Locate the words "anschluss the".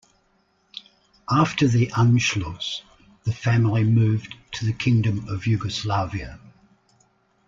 1.95-3.31